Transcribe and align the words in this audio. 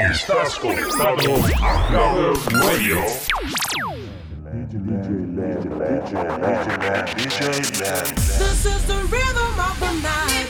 Estás 0.00 0.58
conectado 0.58 1.36
a 1.62 1.86
Cloud 1.88 2.38
Radio. 2.64 3.02
This 8.38 8.64
is 8.64 8.86
the 8.86 8.94
rhythm 9.10 9.60
of 9.60 9.78
the 9.78 9.92
night. 10.00 10.48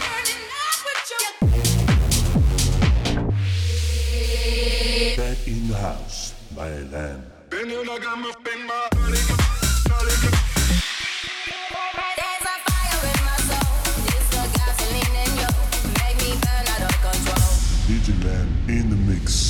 Back 5.17 5.49
in 5.49 5.69
the 5.69 5.77
house 5.77 6.35
by 6.55 6.71
Lenn. 6.93 7.31
Lenn 17.91 18.47
in 18.69 18.89
the 18.89 18.97
mix. 18.97 19.50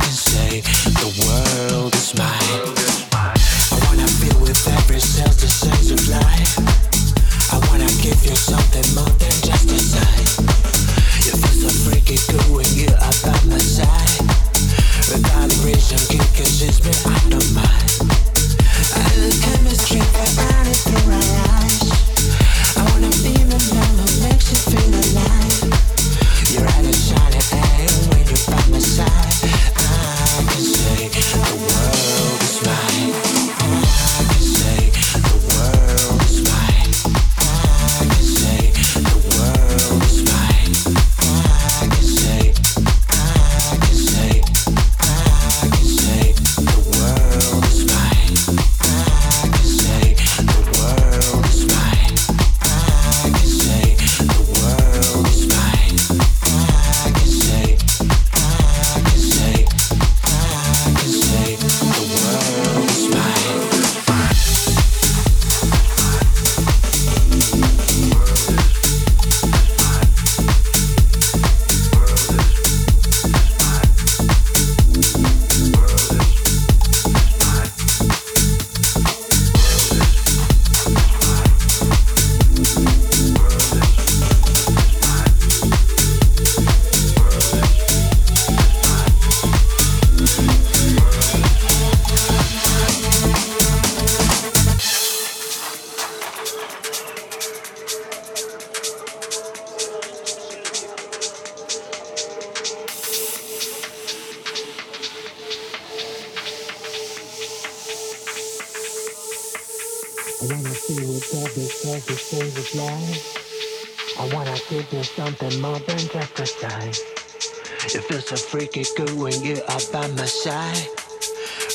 the 0.31 1.11
world 1.27 1.93
is 1.93 2.15
mine. 2.15 2.63
I 3.11 3.77
wanna 3.85 4.07
fill 4.07 4.39
with 4.39 4.65
every 4.65 4.99
cell 4.99 5.27
the 5.27 5.47
of 5.91 6.07
life. 6.07 6.57
I 7.51 7.59
wanna 7.67 7.91
give 8.01 8.23
you 8.23 8.35
something 8.35 8.87
more 8.95 9.11
than 9.19 9.35
just 9.43 9.67
a. 9.67 10.29
You 11.25 11.35
feel 11.35 11.67
so 11.67 11.69
freaky 11.83 12.15
when 12.47 12.67
you 12.73 12.87
are 12.87 13.17
by 13.23 13.37
my 13.49 13.57
side. 13.57 13.91
Me, 17.53 17.70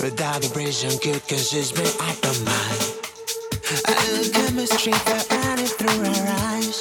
Without 0.01 0.41
the 0.41 0.49
vision, 0.49 0.91
good 1.05 1.21
cause 1.29 1.53
it's 1.53 1.73
been 1.73 1.93
out 2.01 2.25
of 2.25 2.37
mind. 2.41 2.81
Look 4.17 4.33
chemistry 4.33 4.93
that 4.93 5.29
running 5.29 5.69
through 5.69 6.01
our 6.09 6.27
eyes. 6.57 6.81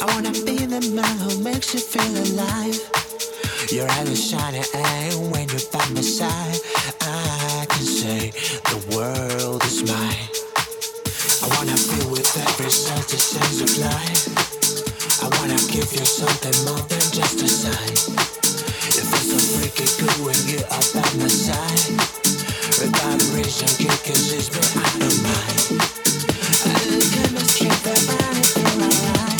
I 0.00 0.06
wanna 0.14 0.30
be 0.30 0.62
the 0.64 0.78
man 0.94 1.18
who 1.18 1.42
makes 1.42 1.74
you 1.74 1.80
feel 1.80 2.14
alive. 2.30 2.78
Your 3.72 3.90
eyes 3.98 4.10
are 4.10 4.16
shining, 4.16 4.64
and 4.74 5.32
when 5.32 5.48
you're 5.50 5.66
by 5.74 5.84
my 5.90 6.02
side, 6.02 6.60
I 7.02 7.66
can 7.68 7.84
say 7.84 8.30
the 8.70 8.78
world 8.94 9.64
is 9.64 9.82
mine. 9.90 10.30
I 11.42 11.46
wanna 11.58 11.76
feel 11.76 12.10
with 12.14 12.30
every 12.46 12.70
sense 12.70 13.12
a 13.12 13.18
sense 13.18 13.58
of 13.60 13.72
life. 13.82 14.22
I 15.18 15.26
wanna 15.40 15.58
give 15.66 15.90
you 15.92 16.06
something 16.06 16.56
more 16.64 16.84
than 16.86 17.06
just 17.10 17.42
a 17.42 17.48
sign. 17.48 18.65
Cause 24.06 24.32
it's 24.32 24.48
been 24.48 24.62
out 24.82 25.02
of 25.02 25.22
mind. 25.22 25.82
At 27.24 27.32
my 27.32 27.40
strength, 27.40 27.82
that 27.82 28.00
running 28.06 28.42
through 28.42 28.78
my 28.78 29.30
eyes. 29.30 29.35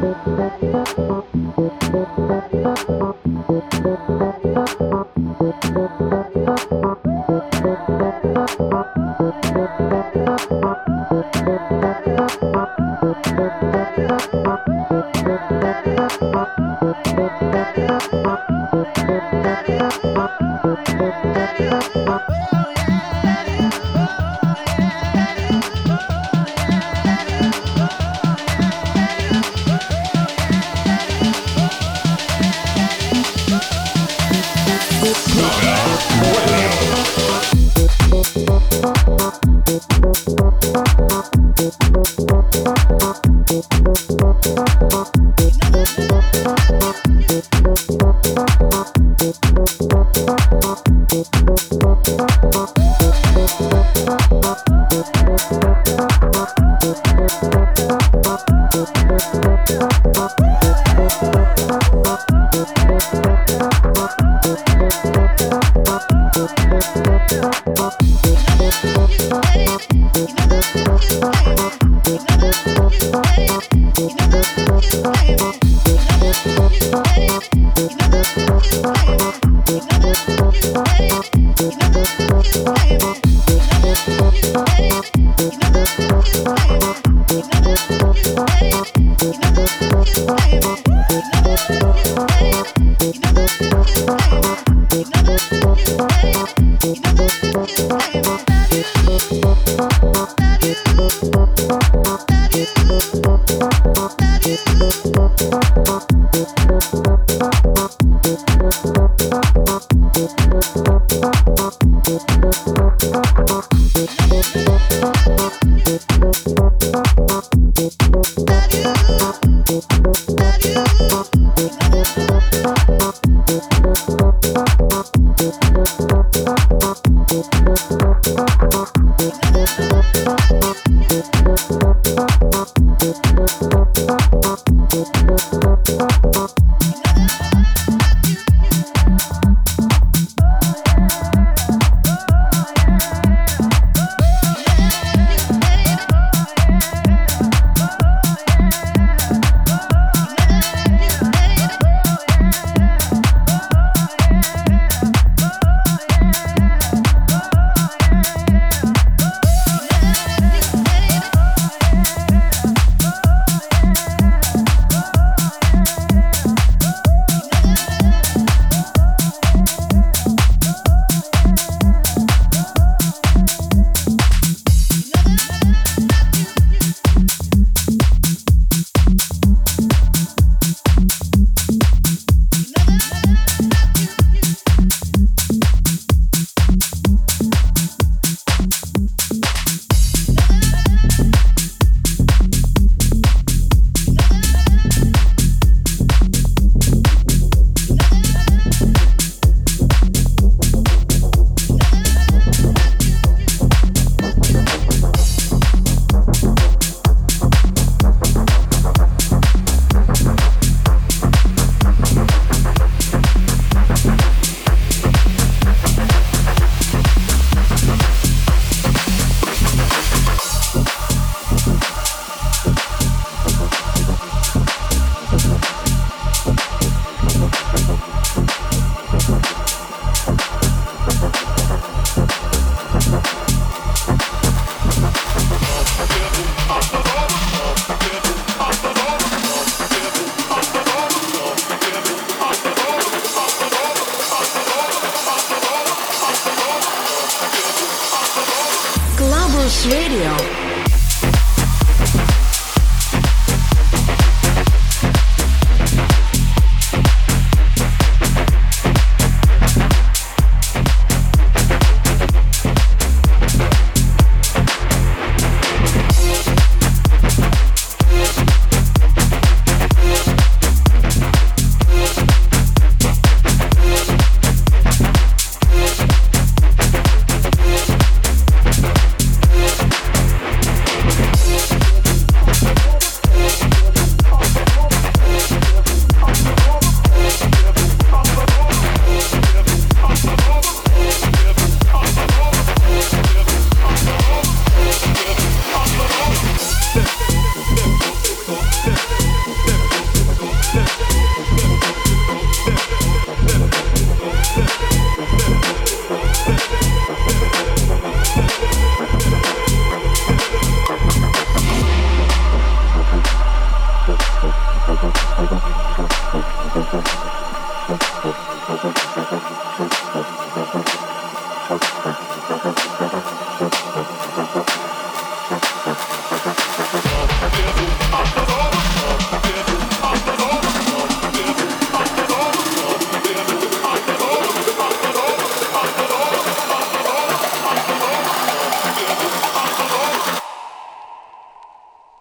Thank 0.00 0.59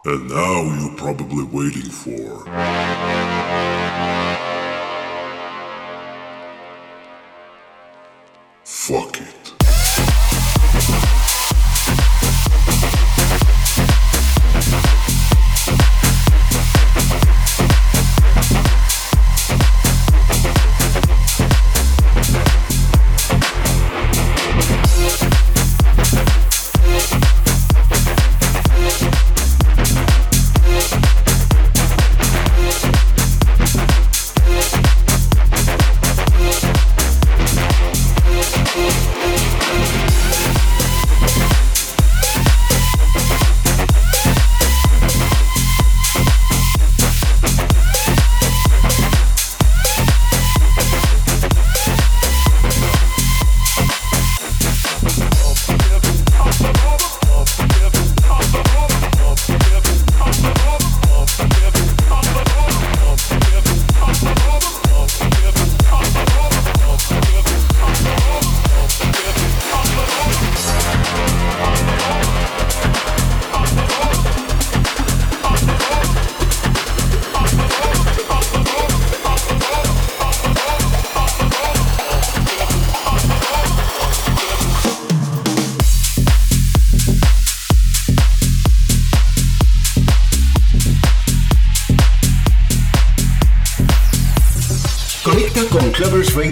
And 0.06 0.30
now 0.30 0.62
you're 0.80 0.96
probably 0.96 1.44
waiting 1.44 1.92
for. 1.92 3.79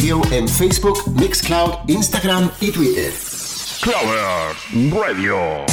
En 0.07 0.47
Facebook, 0.47 1.03
Mixcloud, 1.19 1.79
Instagram 1.87 2.49
y 2.61 2.71
Twitter. 2.71 3.11
Clovers 3.81 4.93
Radio. 4.93 5.65